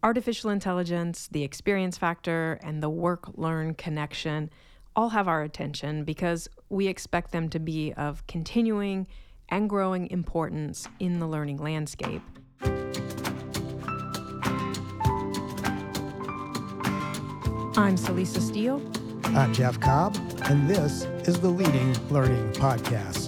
[0.00, 4.48] Artificial intelligence, the experience factor, and the work learn connection
[4.94, 9.08] all have our attention because we expect them to be of continuing
[9.48, 12.22] and growing importance in the learning landscape.
[17.76, 18.80] I'm Celisa Steele.
[19.24, 23.27] I'm Jeff Cobb, and this is the Leading Learning Podcast.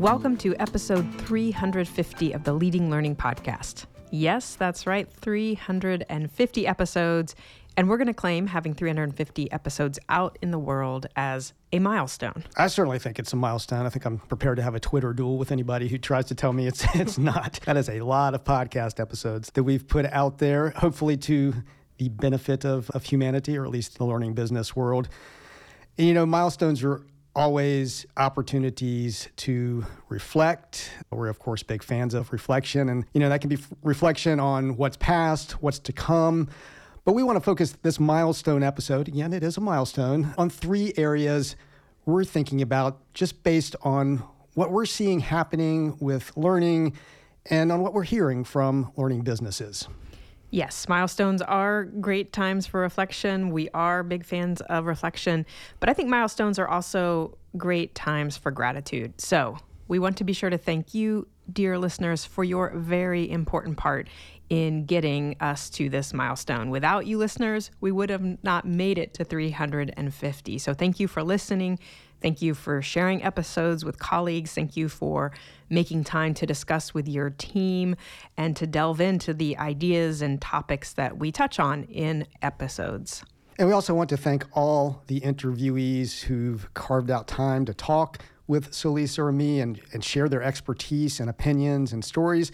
[0.00, 3.84] Welcome to episode 350 of the Leading Learning Podcast.
[4.10, 7.34] Yes, that's right, 350 episodes.
[7.76, 12.44] And we're going to claim having 350 episodes out in the world as a milestone.
[12.56, 13.84] I certainly think it's a milestone.
[13.84, 16.54] I think I'm prepared to have a Twitter duel with anybody who tries to tell
[16.54, 17.60] me it's it's not.
[17.66, 21.56] That is a lot of podcast episodes that we've put out there, hopefully to
[21.98, 25.10] the benefit of, of humanity or at least the learning business world.
[25.98, 27.02] And, you know, milestones are
[27.40, 30.90] always opportunities to reflect.
[31.10, 32.90] We're, of course, big fans of reflection.
[32.90, 36.48] And, you know, that can be f- reflection on what's past, what's to come.
[37.06, 40.92] But we want to focus this milestone episode, again, it is a milestone, on three
[40.98, 41.56] areas
[42.04, 46.94] we're thinking about just based on what we're seeing happening with learning
[47.46, 49.88] and on what we're hearing from learning businesses.
[50.52, 53.50] Yes, milestones are great times for reflection.
[53.50, 55.46] We are big fans of reflection,
[55.78, 59.20] but I think milestones are also great times for gratitude.
[59.20, 63.76] So, we want to be sure to thank you, dear listeners, for your very important
[63.76, 64.06] part
[64.48, 66.70] in getting us to this milestone.
[66.70, 70.58] Without you, listeners, we would have not made it to 350.
[70.58, 71.78] So, thank you for listening.
[72.20, 74.52] Thank you for sharing episodes with colleagues.
[74.52, 75.32] Thank you for
[75.70, 77.96] making time to discuss with your team
[78.36, 83.24] and to delve into the ideas and topics that we touch on in episodes.
[83.60, 88.22] And we also want to thank all the interviewees who've carved out time to talk
[88.46, 92.52] with Celisa or me and, and share their expertise and opinions and stories.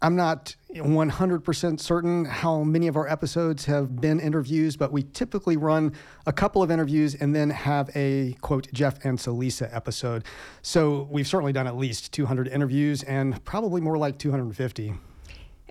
[0.00, 5.58] I'm not 100% certain how many of our episodes have been interviews, but we typically
[5.58, 5.92] run
[6.24, 10.24] a couple of interviews and then have a quote Jeff and Celisa episode.
[10.62, 14.94] So we've certainly done at least 200 interviews and probably more like 250.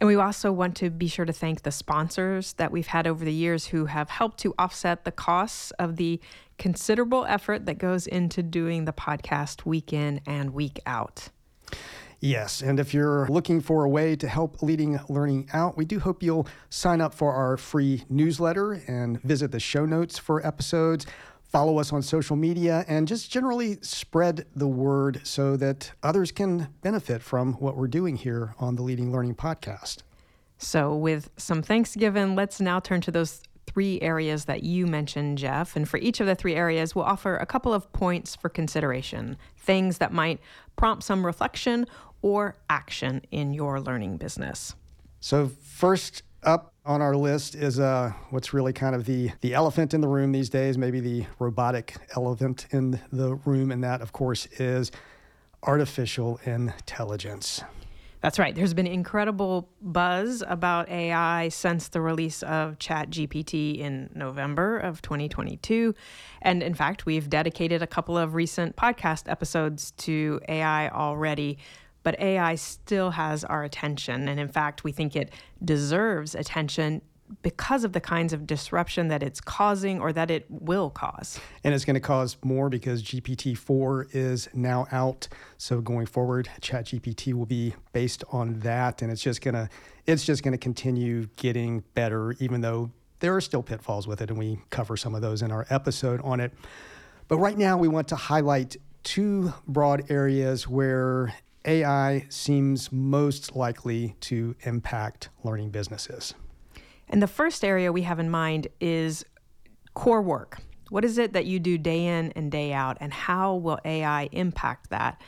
[0.01, 3.23] And we also want to be sure to thank the sponsors that we've had over
[3.23, 6.19] the years who have helped to offset the costs of the
[6.57, 11.29] considerable effort that goes into doing the podcast week in and week out.
[12.19, 15.99] Yes, and if you're looking for a way to help Leading Learning out, we do
[15.99, 21.05] hope you'll sign up for our free newsletter and visit the show notes for episodes
[21.51, 26.69] follow us on social media, and just generally spread the word so that others can
[26.81, 29.97] benefit from what we're doing here on the Leading Learning podcast.
[30.57, 35.75] So, with some Thanksgiving, let's now turn to those three areas that you mentioned, Jeff.
[35.75, 39.37] And for each of the three areas, we'll offer a couple of points for consideration,
[39.57, 40.39] things that might
[40.75, 41.85] prompt some reflection
[42.21, 44.75] or action in your learning business.
[45.19, 49.93] So, first up on our list is uh, what's really kind of the, the elephant
[49.93, 54.11] in the room these days, maybe the robotic elephant in the room, and that, of
[54.11, 54.91] course, is
[55.63, 57.63] artificial intelligence.
[58.21, 58.53] That's right.
[58.53, 65.95] There's been incredible buzz about AI since the release of ChatGPT in November of 2022.
[66.41, 71.57] And in fact, we've dedicated a couple of recent podcast episodes to AI already
[72.03, 74.27] but AI still has our attention.
[74.27, 75.31] And in fact, we think it
[75.63, 77.01] deserves attention
[77.41, 81.39] because of the kinds of disruption that it's causing or that it will cause.
[81.63, 85.27] And it's going to cause more because GPT 4 is now out.
[85.57, 89.01] So going forward, ChatGPT will be based on that.
[89.01, 89.69] And it's just going to
[90.07, 94.29] it's just going to continue getting better, even though there are still pitfalls with it.
[94.29, 96.51] And we cover some of those in our episode on it.
[97.27, 101.33] But right now we want to highlight two broad areas where
[101.65, 106.33] AI seems most likely to impact learning businesses.
[107.09, 109.25] And the first area we have in mind is
[109.93, 110.59] core work.
[110.89, 114.27] What is it that you do day in and day out, and how will AI
[114.31, 115.21] impact that?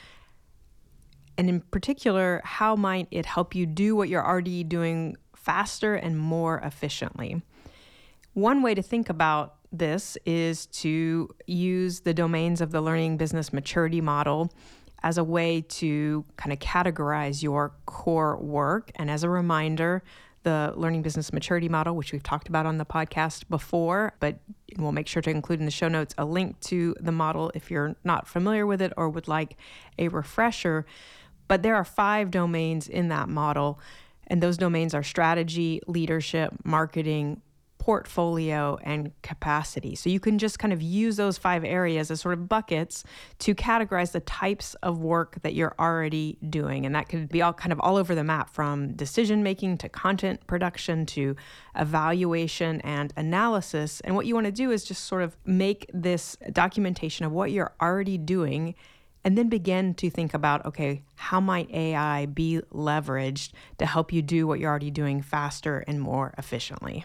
[1.37, 6.17] And in particular, how might it help you do what you're already doing faster and
[6.17, 7.41] more efficiently?
[8.33, 13.51] One way to think about this is to use the domains of the learning business
[13.51, 14.51] maturity model
[15.03, 18.91] as a way to kind of categorize your core work.
[18.95, 20.01] And as a reminder,
[20.43, 24.39] the learning business maturity model, which we've talked about on the podcast before, but
[24.77, 27.71] we'll make sure to include in the show notes a link to the model if
[27.71, 29.57] you're not familiar with it or would like
[29.97, 30.85] a refresher.
[31.47, 33.79] But there are five domains in that model,
[34.27, 37.41] and those domains are strategy, leadership, marketing,
[37.83, 39.93] portfolio and capacity.
[39.93, 43.03] So you can just kind of use those five areas as sort of buckets
[43.39, 46.85] to categorize the types of work that you're already doing.
[46.85, 49.89] And that could be all kind of all over the map from decision making to
[49.89, 51.35] content production to
[51.75, 53.99] evaluation and analysis.
[53.99, 57.51] And what you want to do is just sort of make this documentation of what
[57.51, 58.75] you're already doing
[59.25, 64.21] and then begin to think about okay, how might AI be leveraged to help you
[64.21, 67.03] do what you're already doing faster and more efficiently?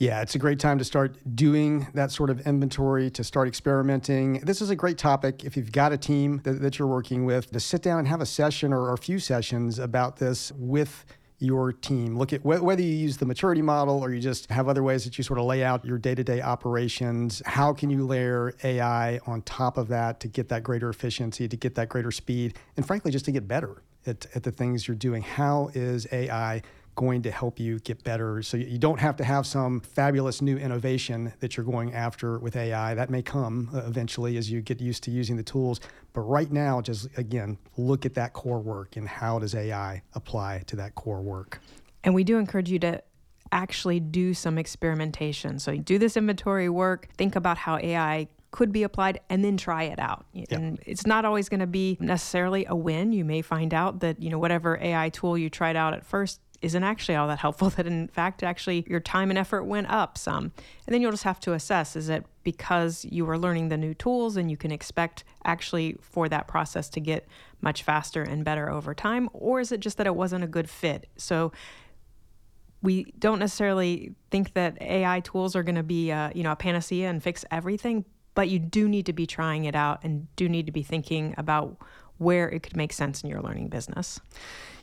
[0.00, 4.40] Yeah, it's a great time to start doing that sort of inventory, to start experimenting.
[4.40, 7.50] This is a great topic if you've got a team that, that you're working with
[7.50, 11.04] to sit down and have a session or, or a few sessions about this with
[11.38, 12.16] your team.
[12.16, 15.04] Look at wh- whether you use the maturity model or you just have other ways
[15.04, 17.42] that you sort of lay out your day to day operations.
[17.44, 21.56] How can you layer AI on top of that to get that greater efficiency, to
[21.58, 24.94] get that greater speed, and frankly, just to get better at, at the things you're
[24.94, 25.20] doing?
[25.20, 26.62] How is AI
[27.00, 28.42] going to help you get better.
[28.42, 32.56] So you don't have to have some fabulous new innovation that you're going after with
[32.56, 32.92] AI.
[32.92, 35.80] That may come uh, eventually as you get used to using the tools.
[36.12, 40.64] But right now, just again, look at that core work and how does AI apply
[40.66, 41.62] to that core work.
[42.04, 43.02] And we do encourage you to
[43.50, 45.58] actually do some experimentation.
[45.58, 49.84] So do this inventory work, think about how AI could be applied and then try
[49.84, 50.26] it out.
[50.50, 53.12] And it's not always going to be necessarily a win.
[53.14, 56.40] You may find out that, you know, whatever AI tool you tried out at first
[56.62, 60.18] isn't actually all that helpful that in fact actually your time and effort went up
[60.18, 60.44] some
[60.86, 63.94] and then you'll just have to assess is it because you were learning the new
[63.94, 67.26] tools and you can expect actually for that process to get
[67.60, 70.68] much faster and better over time or is it just that it wasn't a good
[70.68, 71.52] fit so
[72.82, 77.08] we don't necessarily think that AI tools are going to be, you know, a panacea
[77.08, 78.04] and fix everything,
[78.34, 81.34] but you do need to be trying it out and do need to be thinking
[81.36, 81.76] about
[82.18, 84.20] where it could make sense in your learning business.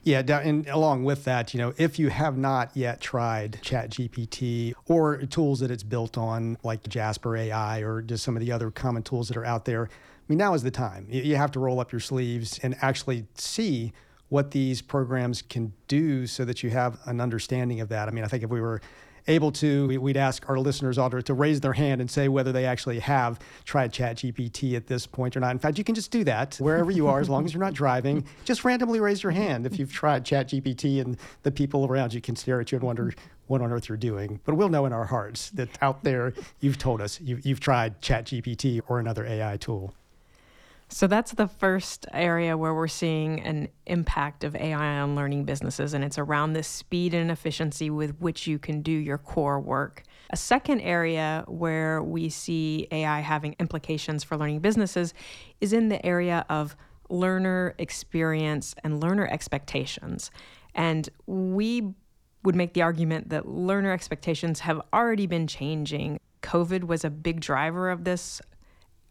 [0.03, 5.17] Yeah, and along with that, you know, if you have not yet tried ChatGPT or
[5.25, 9.03] tools that it's built on, like Jasper AI or just some of the other common
[9.03, 11.07] tools that are out there, I mean, now is the time.
[11.09, 13.93] You have to roll up your sleeves and actually see
[14.29, 18.07] what these programs can do so that you have an understanding of that.
[18.07, 18.81] I mean, I think if we were
[19.27, 22.65] able to, we'd ask our listeners all to raise their hand and say whether they
[22.65, 25.51] actually have tried ChatGPT at this point or not.
[25.51, 27.73] In fact, you can just do that wherever you are, as long as you're not
[27.73, 28.25] driving.
[28.45, 32.35] Just randomly raise your hand if you've tried ChatGPT, and the people around you can
[32.35, 33.13] stare at you and wonder
[33.47, 34.39] what on earth you're doing.
[34.45, 38.01] But we'll know in our hearts that out there you've told us you've, you've tried
[38.01, 39.93] ChatGPT or another AI tool.
[40.89, 45.93] So that's the first area where we're seeing an impact of AI on learning businesses,
[45.93, 50.03] and it's around the speed and efficiency with which you can do your core work.
[50.29, 55.13] A second area where we see AI having implications for learning businesses
[55.59, 56.75] is in the area of
[57.09, 60.31] learner experience and learner expectations.
[60.73, 61.93] And we
[62.43, 66.19] would make the argument that learner expectations have already been changing.
[66.43, 68.41] COVID was a big driver of this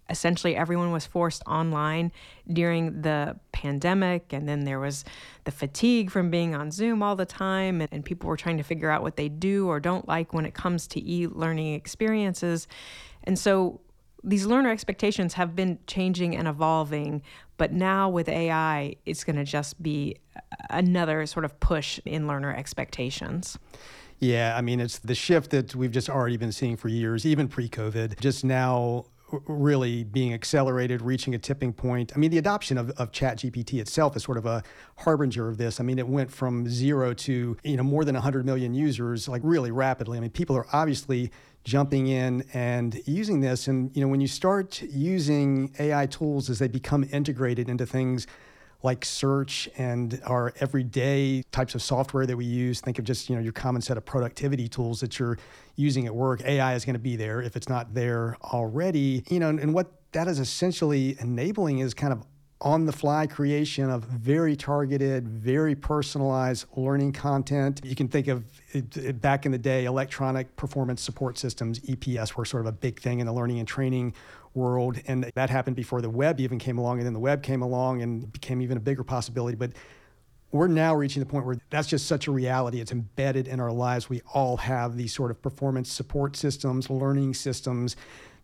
[0.09, 2.13] essentially everyone was forced online
[2.53, 5.05] during the pandemic and then there was
[5.45, 8.63] the fatigue from being on zoom all the time and, and, people were trying to
[8.63, 12.69] figure out what they do or don't like when it comes to e-learning experiences
[13.25, 13.81] and so
[14.23, 17.21] these learner expectations have been changing and evolving
[17.57, 20.17] but now with ai it's going to just be
[20.71, 23.59] another sort of push in learner expectations
[24.19, 27.49] yeah, I mean, it's the shift that we've just already been seeing for years, even
[27.49, 28.19] pre COVID.
[28.19, 29.05] Just now,
[29.47, 32.13] really being accelerated, reaching a tipping point.
[32.15, 34.63] I mean, the adoption of, of ChatGPT itself is sort of a
[34.99, 35.81] harbinger of this.
[35.81, 39.43] I mean, it went from zero to you know more than 100 million users like
[39.45, 40.19] really rapidly.
[40.19, 41.31] I mean, people are obviously
[41.65, 43.67] jumping in and using this.
[43.67, 48.27] And you know, when you start using AI tools as they become integrated into things
[48.83, 52.81] like search and our everyday types of software that we use.
[52.81, 55.39] Think of just, you know, your common set of productivity tools that you're
[55.77, 56.43] using at work.
[56.45, 59.25] AI is going to be there if it's not there already.
[59.29, 62.23] You know, and, and what that is essentially enabling is kind of
[62.61, 67.81] on the fly creation of very targeted, very personalized learning content.
[67.85, 72.35] You can think of it, it, back in the day, electronic performance support systems, EPS,
[72.35, 74.15] were sort of a big thing in the learning and training
[74.57, 75.01] world.
[75.07, 76.99] And that happened before the web even came along.
[76.99, 79.57] And then the web came along and became even a bigger possibility.
[79.57, 79.73] But
[80.51, 82.81] we're now reaching the point where that's just such a reality.
[82.81, 84.09] It's embedded in our lives.
[84.09, 87.97] We all have these sort of performance support systems, learning systems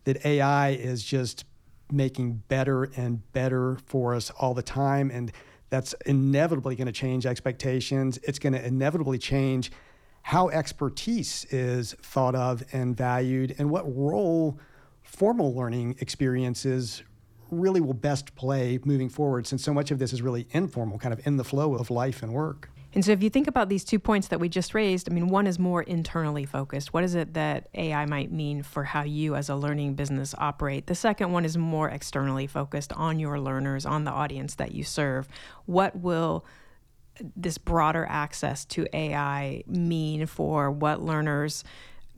[0.03, 1.45] that AI is just
[1.91, 5.11] making better and better for us all the time.
[5.11, 5.31] And
[5.69, 8.19] that's inevitably going to change expectations.
[8.23, 9.71] It's going to inevitably change
[10.23, 14.59] how expertise is thought of and valued and what role
[15.13, 17.03] formal learning experiences
[17.51, 21.13] really will best play moving forward since so much of this is really informal, kind
[21.13, 22.69] of in the flow of life and work.
[22.95, 25.27] And so, if you think about these two points that we just raised, I mean,
[25.27, 26.93] one is more internally focused.
[26.93, 30.85] What is it that AI might mean for how you as a learning business operate?
[30.87, 34.83] The second one is more externally focused on your learners, on the audience that you
[34.83, 35.27] serve.
[35.65, 36.45] What will
[37.35, 41.63] this broader access to AI mean for what learners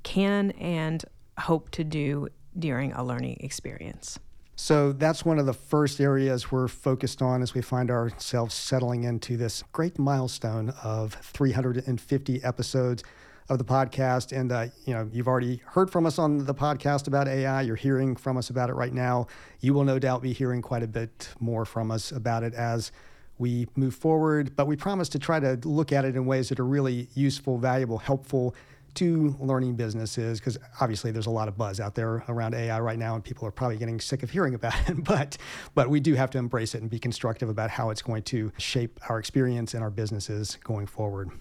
[0.03, 1.03] can and
[1.37, 4.19] hope to do during a learning experience?
[4.57, 9.03] So that's one of the first areas we're focused on as we find ourselves settling
[9.03, 13.03] into this great milestone of 350 episodes
[13.50, 14.35] of the podcast.
[14.35, 17.63] And uh, you know, you've already heard from us on the podcast about AI.
[17.63, 19.27] You're hearing from us about it right now.
[19.59, 22.93] You will no doubt be hearing quite a bit more from us about it as
[23.38, 24.55] we move forward.
[24.55, 27.57] But we promise to try to look at it in ways that are really useful,
[27.57, 28.55] valuable, helpful
[28.95, 32.97] to learning businesses because obviously there's a lot of buzz out there around AI right
[32.97, 35.37] now and people are probably getting sick of hearing about it but
[35.73, 38.51] but we do have to embrace it and be constructive about how it's going to
[38.57, 41.31] shape our experience and our businesses going forward.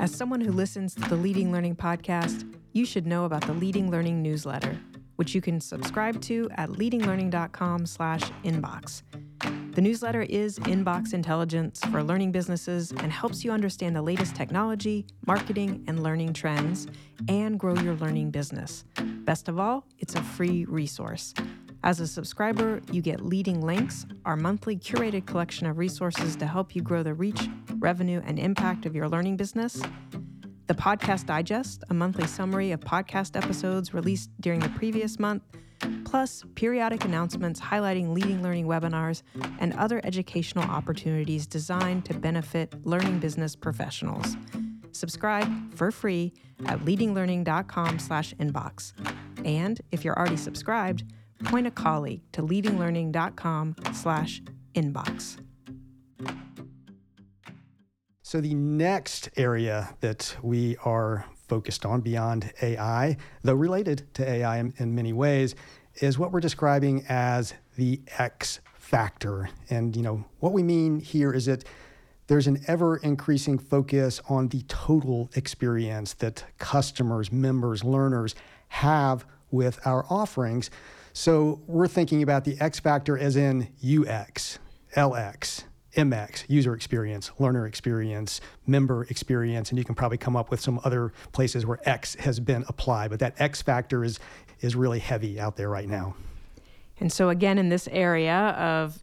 [0.00, 3.90] As someone who listens to the Leading Learning podcast, you should know about the Leading
[3.90, 4.80] Learning newsletter,
[5.16, 9.69] which you can subscribe to at leadinglearning.com/inbox.
[9.80, 15.06] The newsletter is inbox intelligence for learning businesses and helps you understand the latest technology,
[15.26, 16.86] marketing, and learning trends
[17.28, 18.84] and grow your learning business.
[19.24, 21.32] Best of all, it's a free resource.
[21.82, 26.76] As a subscriber, you get Leading Links, our monthly curated collection of resources to help
[26.76, 29.80] you grow the reach, revenue, and impact of your learning business.
[30.66, 35.42] The Podcast Digest, a monthly summary of podcast episodes released during the previous month
[36.04, 39.22] plus periodic announcements highlighting leading learning webinars
[39.58, 44.36] and other educational opportunities designed to benefit learning business professionals.
[44.92, 46.32] Subscribe for free
[46.66, 48.92] at leadinglearning.com/inbox.
[49.44, 51.04] And if you're already subscribed,
[51.44, 55.36] point a colleague to leadinglearning.com/inbox.
[58.22, 64.58] So the next area that we are focused on beyond AI, though related to AI
[64.58, 65.56] in, in many ways,
[65.96, 69.50] is what we're describing as the X factor.
[69.68, 71.64] And you know what we mean here is that
[72.28, 78.36] there's an ever increasing focus on the total experience that customers, members, learners
[78.68, 80.70] have with our offerings.
[81.12, 84.60] So we're thinking about the X factor as in UX,
[84.94, 85.64] LX,
[85.96, 90.80] MX, user experience, learner experience, member experience, and you can probably come up with some
[90.84, 93.10] other places where X has been applied.
[93.10, 94.18] But that X factor is
[94.60, 96.14] is really heavy out there right now.
[96.98, 99.02] And so again, in this area of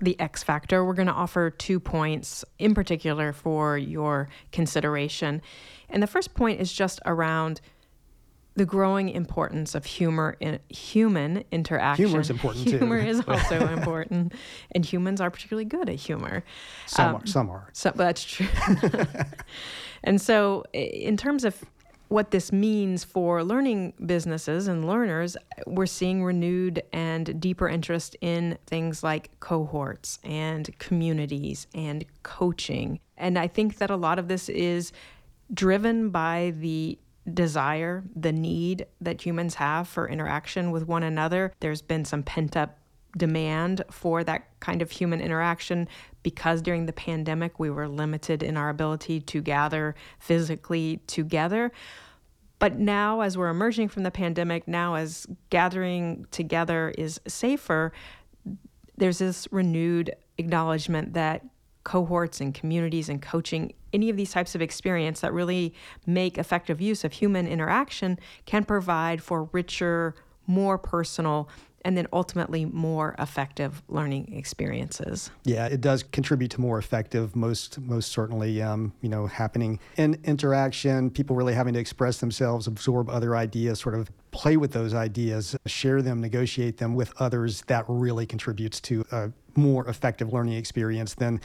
[0.00, 5.42] the X factor, we're going to offer two points in particular for your consideration.
[5.88, 7.60] And the first point is just around
[8.56, 12.06] the growing importance of humor in human interaction.
[12.06, 13.08] Humor is important humor too.
[13.08, 14.32] is also important,
[14.72, 16.42] and humans are particularly good at humor.
[16.86, 17.26] Some um, are.
[17.26, 17.68] Some are.
[17.72, 18.48] So, that's true.
[20.04, 21.62] and so, in terms of
[22.08, 25.36] what this means for learning businesses and learners,
[25.66, 33.00] we're seeing renewed and deeper interest in things like cohorts and communities and coaching.
[33.16, 34.92] And I think that a lot of this is
[35.52, 36.98] driven by the
[37.32, 41.52] desire, the need that humans have for interaction with one another.
[41.60, 42.78] There's been some pent up
[43.16, 45.88] demand for that kind of human interaction
[46.22, 51.72] because during the pandemic we were limited in our ability to gather physically together.
[52.58, 57.92] But now, as we're emerging from the pandemic, now as gathering together is safer,
[58.96, 61.44] there's this renewed acknowledgement that
[61.86, 65.72] cohorts and communities and coaching, any of these types of experience that really
[66.04, 70.16] make effective use of human interaction can provide for richer,
[70.48, 71.48] more personal,
[71.84, 75.30] and then ultimately more effective learning experiences.
[75.44, 78.60] Yeah, it does contribute to more effective, most most certainly.
[78.60, 83.78] Um, you know, happening in interaction, people really having to express themselves, absorb other ideas,
[83.78, 87.62] sort of play with those ideas, share them, negotiate them with others.
[87.68, 91.40] That really contributes to a more effective learning experience than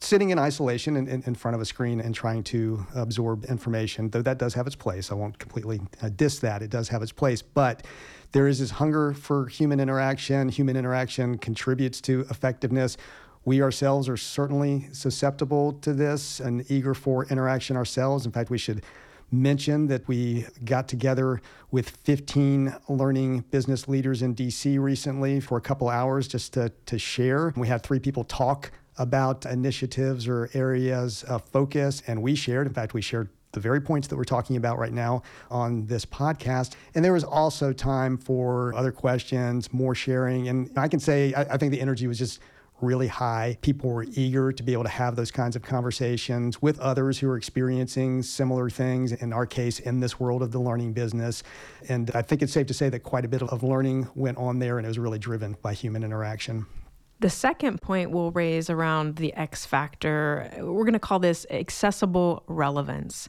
[0.00, 4.08] sitting in isolation in, in, in, front of a screen and trying to absorb information,
[4.10, 5.12] though that does have its place.
[5.12, 6.62] I won't completely uh, diss that.
[6.62, 7.42] It does have its place.
[7.42, 7.84] But
[8.32, 10.48] there is this hunger for human interaction.
[10.48, 12.96] Human interaction contributes to effectiveness.
[13.44, 18.24] We ourselves are certainly susceptible to this and eager for interaction ourselves.
[18.24, 18.82] In fact, we should
[19.30, 21.40] mention that we got together
[21.70, 26.98] with 15 learning business leaders in DC recently for a couple hours just to, to
[26.98, 27.52] share.
[27.56, 32.02] We had three people talk about initiatives or areas of focus.
[32.06, 34.92] And we shared, in fact, we shared the very points that we're talking about right
[34.92, 36.74] now on this podcast.
[36.94, 40.48] And there was also time for other questions, more sharing.
[40.48, 42.40] And I can say, I, I think the energy was just
[42.82, 43.56] really high.
[43.62, 47.28] People were eager to be able to have those kinds of conversations with others who
[47.28, 51.42] are experiencing similar things, in our case, in this world of the learning business.
[51.88, 54.58] And I think it's safe to say that quite a bit of learning went on
[54.58, 56.66] there and it was really driven by human interaction.
[57.20, 62.44] The second point we'll raise around the X factor, we're going to call this accessible
[62.46, 63.28] relevance.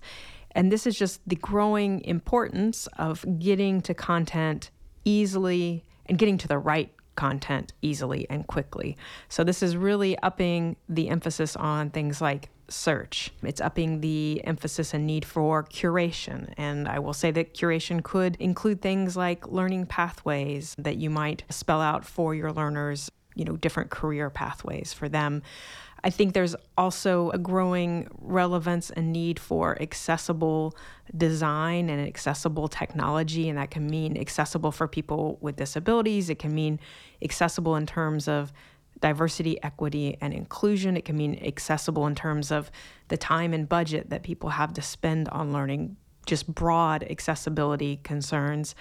[0.51, 4.71] And this is just the growing importance of getting to content
[5.03, 8.95] easily and getting to the right content easily and quickly.
[9.27, 13.31] So, this is really upping the emphasis on things like search.
[13.43, 16.53] It's upping the emphasis and need for curation.
[16.55, 21.43] And I will say that curation could include things like learning pathways that you might
[21.49, 25.41] spell out for your learners you know different career pathways for them
[26.03, 30.75] I think there's also a growing relevance and need for accessible
[31.15, 36.29] design and accessible technology, and that can mean accessible for people with disabilities.
[36.29, 36.79] It can mean
[37.21, 38.51] accessible in terms of
[38.99, 40.97] diversity, equity, and inclusion.
[40.97, 42.71] It can mean accessible in terms of
[43.09, 48.73] the time and budget that people have to spend on learning, just broad accessibility concerns.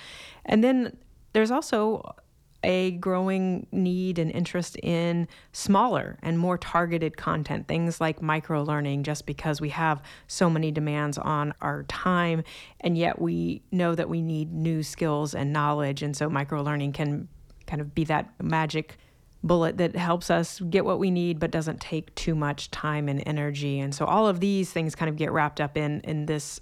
[0.47, 0.97] And then
[1.33, 2.15] there's also
[2.63, 9.03] a growing need and interest in smaller and more targeted content, things like micro learning,
[9.03, 12.43] just because we have so many demands on our time,
[12.81, 16.03] and yet we know that we need new skills and knowledge.
[16.03, 17.29] And so, micro learning can
[17.67, 18.99] kind of be that magic
[19.43, 23.23] bullet that helps us get what we need but doesn't take too much time and
[23.25, 23.81] energy.
[23.81, 26.61] And so, all of these things kind of get wrapped up in, in this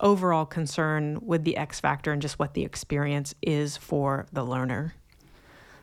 [0.00, 4.94] overall concern with the X factor and just what the experience is for the learner.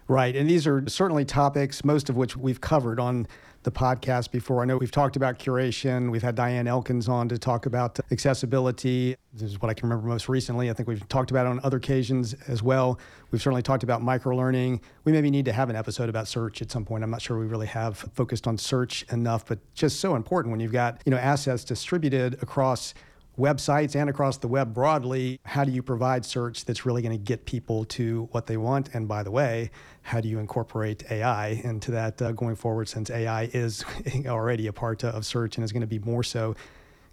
[0.10, 0.36] Right.
[0.36, 3.28] And these are certainly topics, most of which we've covered on
[3.62, 4.63] the podcast before.
[4.63, 6.10] I know we've talked about curation.
[6.10, 9.16] We've had Diane Elkins on to talk about accessibility.
[9.34, 10.72] This is what I can remember most recently.
[10.72, 13.00] I think we've talked about it on other occasions as well.
[13.30, 14.82] We've certainly talked about microlearning.
[15.04, 17.04] We maybe need to have an episode about search at some point.
[17.04, 20.60] I'm not sure we really have focused on search enough, but just so important when
[20.60, 22.96] you've got, you know, assets distributed across
[23.39, 27.24] websites and across the web broadly, how do you provide search that's really going to
[27.24, 28.89] get people to what they want?
[28.93, 29.72] And by the way,
[30.03, 33.84] how do you incorporate AI into that uh, going forward since AI is
[34.27, 36.55] already a part of search and is going to be more so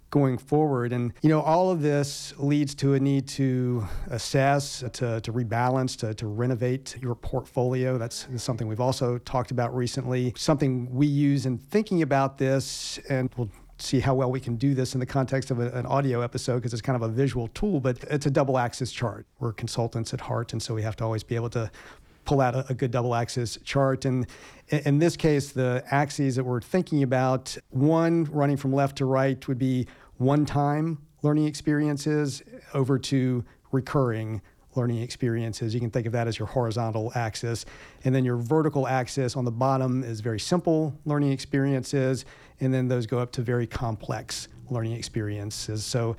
[0.09, 0.93] going forward.
[0.93, 5.97] And, you know, all of this leads to a need to assess, to, to rebalance,
[5.97, 7.97] to, to renovate your portfolio.
[7.97, 10.33] That's something we've also talked about recently.
[10.35, 14.73] Something we use in thinking about this, and we'll see how well we can do
[14.73, 17.47] this in the context of a, an audio episode because it's kind of a visual
[17.49, 19.25] tool, but it's a double axis chart.
[19.39, 21.71] We're consultants at heart, and so we have to always be able to
[22.25, 24.05] pull out a, a good double axis chart.
[24.05, 24.27] And
[24.69, 29.05] in, in this case, the axes that we're thinking about, one running from left to
[29.05, 29.87] right would be
[30.17, 34.41] one time learning experiences over to recurring
[34.77, 35.73] learning experiences.
[35.73, 37.65] You can think of that as your horizontal axis.
[38.05, 42.25] And then your vertical axis on the bottom is very simple learning experiences.
[42.59, 45.83] And then those go up to very complex learning experiences.
[45.83, 46.15] So,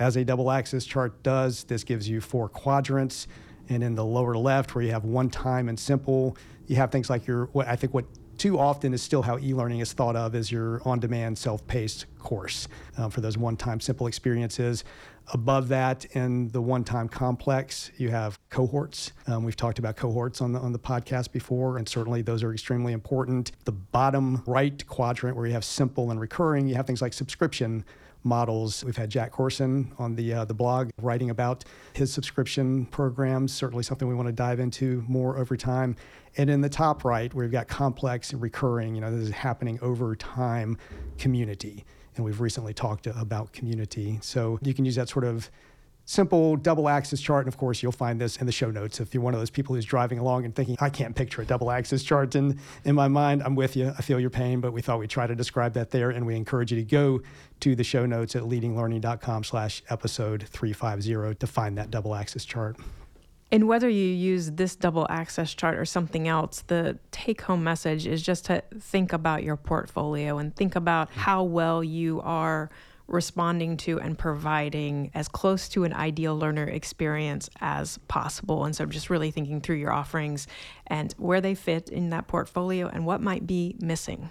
[0.00, 3.28] as a double axis chart does, this gives you four quadrants.
[3.68, 7.08] And in the lower left, where you have one time and simple, you have things
[7.08, 8.04] like your, what I think what
[8.36, 13.10] too often is still how e-learning is thought of as your on-demand self-paced course um,
[13.10, 14.84] for those one-time simple experiences
[15.32, 19.12] Above that, in the one-time complex, you have cohorts.
[19.26, 22.52] Um, we've talked about cohorts on the on the podcast before, and certainly those are
[22.52, 23.52] extremely important.
[23.64, 27.84] The bottom right quadrant, where you have simple and recurring, you have things like subscription
[28.22, 28.84] models.
[28.84, 33.52] We've had Jack Corson on the uh, the blog writing about his subscription programs.
[33.52, 35.96] Certainly something we want to dive into more over time.
[36.36, 39.78] And in the top right, you've got complex and recurring, you know, this is happening
[39.80, 40.76] over time
[41.16, 41.84] community
[42.16, 44.18] and we've recently talked about community.
[44.22, 45.50] So you can use that sort of
[46.06, 47.46] simple double axis chart.
[47.46, 49.00] And of course, you'll find this in the show notes.
[49.00, 51.44] If you're one of those people who's driving along and thinking, I can't picture a
[51.44, 53.92] double axis chart in, in my mind, I'm with you.
[53.96, 56.10] I feel your pain, but we thought we'd try to describe that there.
[56.10, 57.20] And we encourage you to go
[57.60, 62.76] to the show notes at leadinglearning.com slash episode 350 to find that double axis chart.
[63.52, 68.06] And whether you use this double axis chart or something else, the take home message
[68.06, 71.20] is just to think about your portfolio and think about mm-hmm.
[71.20, 72.70] how well you are
[73.06, 78.64] responding to and providing as close to an ideal learner experience as possible.
[78.64, 80.46] And so just really thinking through your offerings
[80.86, 84.30] and where they fit in that portfolio and what might be missing.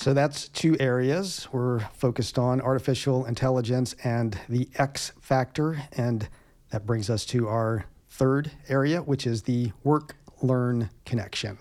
[0.00, 1.46] So that's two areas.
[1.52, 5.82] We're focused on artificial intelligence and the X factor.
[5.92, 6.26] And
[6.70, 11.58] that brings us to our third area, which is the work learn connection.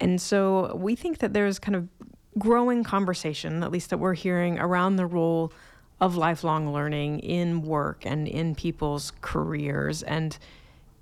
[0.00, 1.88] And so we think that there's kind of
[2.38, 5.50] growing conversation, at least that we're hearing around the role
[5.98, 10.02] of lifelong learning in work and in people's careers.
[10.02, 10.36] And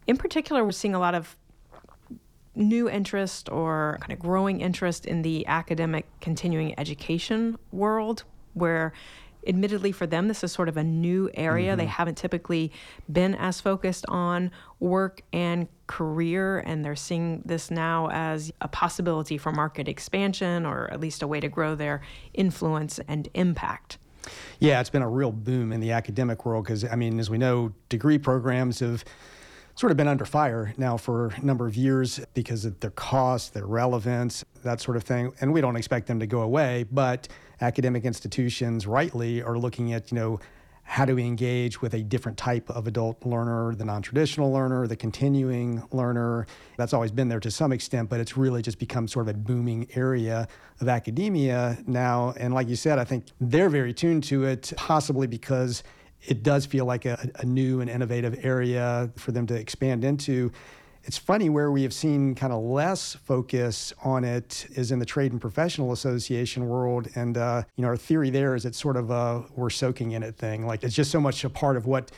[0.07, 1.37] in particular, we're seeing a lot of
[2.57, 8.92] new interest or kind of growing interest in the academic continuing education world, where
[9.47, 11.79] admittedly for them this is sort of a new area mm-hmm.
[11.79, 12.73] they haven't typically
[13.11, 19.38] been as focused on work and career and they're seeing this now as a possibility
[19.38, 22.03] for market expansion or at least a way to grow their
[22.35, 23.99] influence and impact
[24.59, 27.38] yeah it's been a real boom in the academic world because i mean as we
[27.38, 29.05] know degree programs have
[29.77, 33.53] sort of been under fire now for a number of years because of their cost,
[33.53, 35.33] their relevance, that sort of thing.
[35.41, 37.29] And we don't expect them to go away, but
[37.61, 40.41] academic institutions rightly are looking at, you know,
[40.89, 44.87] how do we engage with a different type of adult learner, the non traditional learner,
[44.87, 46.47] the continuing learner?
[46.79, 49.39] That's always been there to some extent, but it's really just become sort of a
[49.39, 50.47] booming area
[50.81, 52.35] of academia now.
[52.39, 55.83] And like you said, I think they're very tuned to it, possibly because
[56.22, 60.52] it does feel like a, a new and innovative area for them to expand into.
[61.05, 65.07] It's funny where we have seen kind of less focus on it is in the
[65.07, 68.96] trade and professional association world, and uh, you know our theory there is it's sort
[68.96, 70.66] of a we're soaking in it thing.
[70.66, 72.11] Like it's just so much a part of what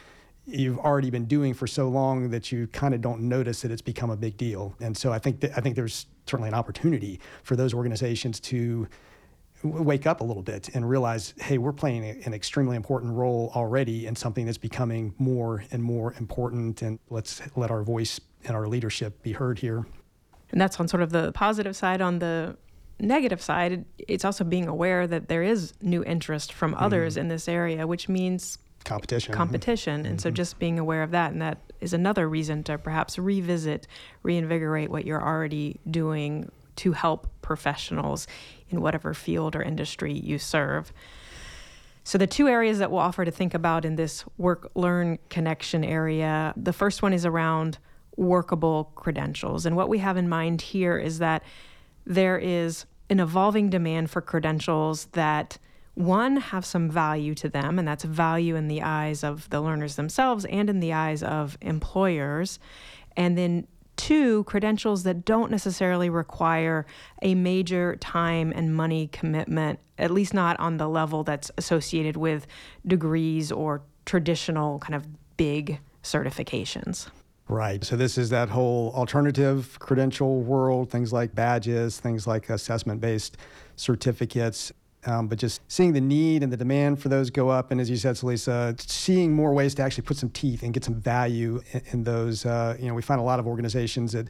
[0.46, 3.82] you've already been doing for so long that you kind of don't notice that it's
[3.82, 4.74] become a big deal.
[4.80, 8.88] And so I think that, I think there's certainly an opportunity for those organizations to
[9.62, 14.07] wake up a little bit and realize, hey, we're playing an extremely important role already
[14.07, 18.68] in something that's becoming more and more important, and let's let our voice and our
[18.68, 19.87] leadership be heard here.
[20.51, 22.01] And that's on sort of the positive side.
[22.01, 22.57] On the
[23.01, 26.85] negative side, it's also being aware that there is new interest from mm-hmm.
[26.85, 27.21] others mm.
[27.21, 29.35] in this area, which means competition.
[29.35, 30.03] Competition.
[30.03, 30.11] Mm-hmm.
[30.11, 30.37] And so mm-hmm.
[30.37, 33.87] just being aware of that, and that is another reason to perhaps revisit,
[34.23, 38.27] reinvigorate what you're already doing to help professionals
[38.71, 40.93] in whatever field or industry you serve.
[42.05, 45.85] So, the two areas that we'll offer to think about in this work learn connection
[45.85, 47.79] area the first one is around
[48.17, 49.67] workable credentials.
[49.67, 51.43] And what we have in mind here is that
[52.07, 55.59] there is an evolving demand for credentials that
[55.95, 59.97] one have some value to them and that's value in the eyes of the learners
[59.97, 62.59] themselves and in the eyes of employers
[63.17, 63.67] and then
[63.98, 66.87] Two, credentials that don't necessarily require
[67.20, 72.46] a major time and money commitment, at least not on the level that's associated with
[72.87, 75.04] degrees or traditional kind of
[75.37, 77.08] big certifications.
[77.48, 77.82] Right.
[77.82, 83.37] So this is that whole alternative credential world, things like badges, things like assessment based
[83.74, 84.70] certificates.
[85.09, 87.88] Um, but just seeing the need and the demand for those go up, and as
[87.88, 91.62] you said, Celisa, seeing more ways to actually put some teeth and get some value
[91.73, 92.44] in, in those.
[92.44, 94.29] Uh, you know, we find a lot of organizations that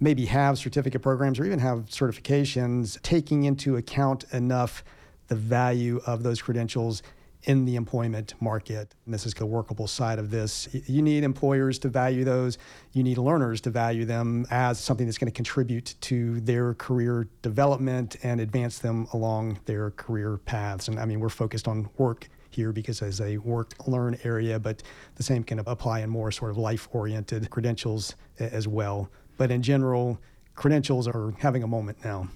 [0.00, 4.82] maybe have certificate programs or even have certifications taking into account enough
[5.26, 7.02] the value of those credentials
[7.48, 8.94] in the employment market.
[9.06, 10.68] And this is the workable side of this.
[10.86, 12.58] You need employers to value those.
[12.92, 17.26] You need learners to value them as something that's going to contribute to their career
[17.40, 20.88] development and advance them along their career paths.
[20.88, 24.82] And I mean, we're focused on work here because as a work learn area, but
[25.14, 29.10] the same can apply in more sort of life oriented credentials as well.
[29.38, 30.20] But in general,
[30.54, 32.28] credentials are having a moment now.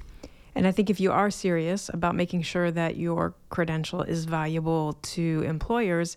[0.54, 4.94] And I think if you are serious about making sure that your credential is valuable
[4.94, 6.16] to employers,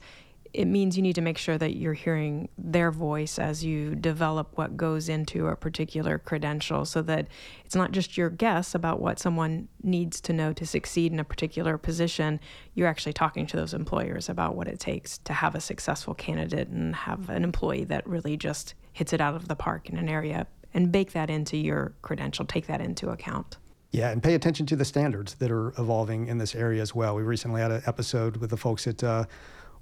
[0.56, 4.58] it means you need to make sure that you're hearing their voice as you develop
[4.58, 7.28] what goes into a particular credential so that
[7.65, 11.26] it's not just your guess about what someone needs to know to succeed in a
[11.26, 12.39] particular position.
[12.74, 16.69] You're actually talking to those employers about what it takes to have a successful candidate
[16.69, 20.08] and have an employee that really just hits it out of the park in an
[20.08, 23.58] area and bake that into your credential, take that into account.
[23.95, 27.15] Yeah, and pay attention to the standards that are evolving in this area as well.
[27.15, 29.23] We recently had an episode with the folks at uh,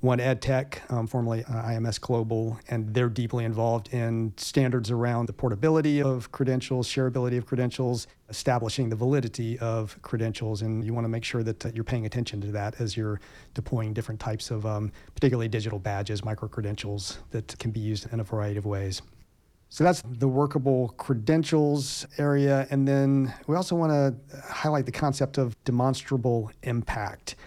[0.02, 5.34] One EdTech, um, formerly uh, IMS Global, and they're deeply involved in standards around the
[5.34, 10.62] portability of credentials, shareability of credentials, establishing the validity of credentials.
[10.62, 13.20] And you want to make sure that uh, you're paying attention to that as you're
[13.56, 18.20] deploying different types of, um, particularly digital badges, micro credentials that can be used in
[18.20, 19.02] a variety of ways.
[19.74, 22.68] So that's the workable credentials area.
[22.70, 27.38] And then we also want to highlight the concept of demonstrable impact.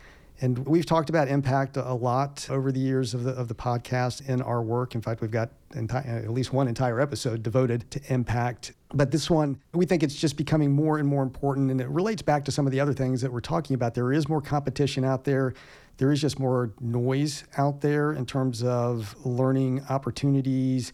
[0.40, 4.28] And we've talked about impact a lot over the years of the, of the podcast
[4.28, 4.96] in our work.
[4.96, 8.72] In fact, we've got enti- at least one entire episode devoted to impact.
[8.92, 11.70] But this one, we think it's just becoming more and more important.
[11.70, 13.94] And it relates back to some of the other things that we're talking about.
[13.94, 15.54] There is more competition out there.
[15.98, 20.92] There is just more noise out there in terms of learning opportunities,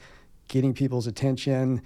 [0.52, 1.80] getting people's attention,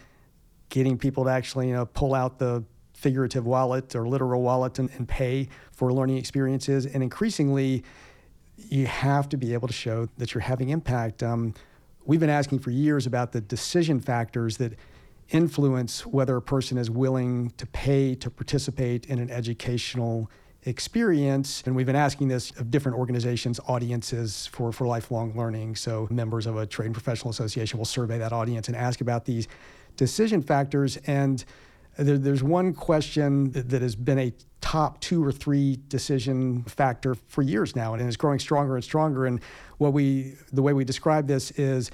[0.70, 4.90] getting people to actually you know, pull out the figurative wallet or literal wallet and,
[4.96, 6.84] and pay for learning experiences.
[6.84, 7.84] And increasingly,
[8.56, 11.22] you have to be able to show that you're having impact.
[11.22, 11.54] Um,
[12.06, 14.72] we've been asking for years about the decision factors that
[15.28, 20.28] influence whether a person is willing to pay to participate in an educational
[20.66, 21.62] experience.
[21.64, 25.76] And we've been asking this of different organizations, audiences for, for lifelong learning.
[25.76, 29.24] So members of a trade and professional association will survey that audience and ask about
[29.24, 29.46] these
[29.96, 30.98] decision factors.
[31.06, 31.42] And
[31.96, 37.14] there, there's one question that, that, has been a top two or three decision factor
[37.14, 39.26] for years now, and it's growing stronger and stronger.
[39.26, 39.40] And
[39.78, 41.90] what we, the way we describe this is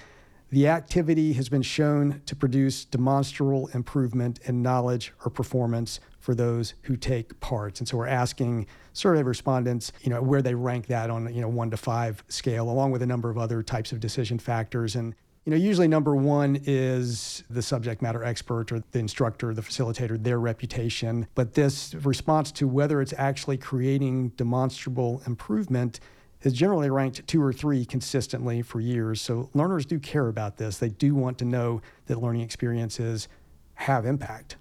[0.53, 6.75] the activity has been shown to produce demonstrable improvement in knowledge or performance for those
[6.83, 7.81] who take part.
[7.81, 11.49] And so we're asking survey respondents, you know, where they rank that on, you know,
[11.49, 14.95] one to five scale, along with a number of other types of decision factors.
[14.95, 15.15] And
[15.47, 20.23] you know, usually number one is the subject matter expert or the instructor, the facilitator,
[20.23, 21.27] their reputation.
[21.35, 25.99] But this response to whether it's actually creating demonstrable improvement
[26.43, 29.21] is generally ranked two or three consistently for years.
[29.21, 30.79] So learners do care about this.
[30.79, 33.29] They do want to know that learning experiences
[33.75, 34.57] have impact.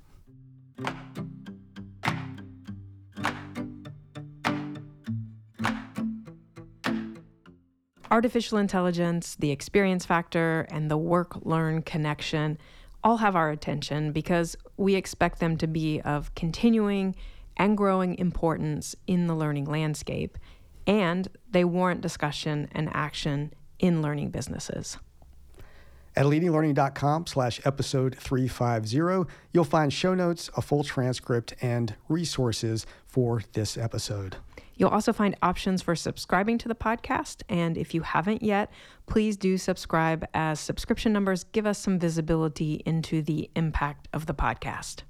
[8.10, 12.58] Artificial intelligence, the experience factor, and the work learn connection
[13.04, 17.16] all have our attention because we expect them to be of continuing
[17.58, 20.38] and growing importance in the learning landscape,
[20.88, 24.98] and they warrant discussion and action in learning businesses.
[26.16, 33.42] At leadinglearning.com slash episode 350, you'll find show notes, a full transcript, and resources for
[33.54, 34.36] this episode.
[34.76, 37.44] You'll also find options for subscribing to the podcast.
[37.48, 38.72] And if you haven't yet,
[39.06, 44.34] please do subscribe as subscription numbers give us some visibility into the impact of the
[44.34, 45.04] podcast.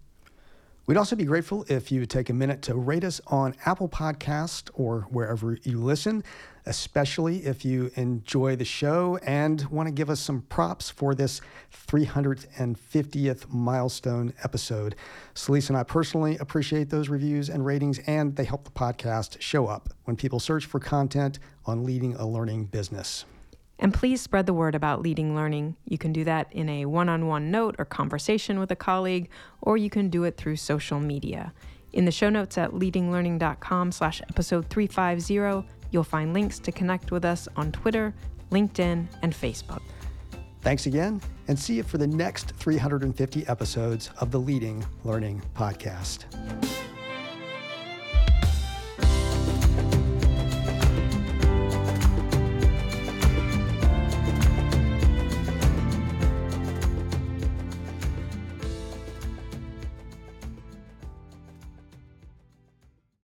[0.92, 3.88] We'd also be grateful if you would take a minute to rate us on Apple
[3.88, 6.22] Podcast or wherever you listen,
[6.66, 11.40] especially if you enjoy the show and want to give us some props for this
[11.88, 14.98] 350th milestone episode.
[15.34, 19.68] Celisa and I personally appreciate those reviews and ratings, and they help the podcast show
[19.68, 23.24] up when people search for content on leading a learning business.
[23.82, 25.76] And please spread the word about leading learning.
[25.86, 29.30] You can do that in a one on one note or conversation with a colleague,
[29.60, 31.52] or you can do it through social media.
[31.92, 37.26] In the show notes at leadinglearning.com slash episode 350, you'll find links to connect with
[37.26, 38.14] us on Twitter,
[38.52, 39.82] LinkedIn, and Facebook.
[40.62, 46.26] Thanks again, and see you for the next 350 episodes of the Leading Learning Podcast.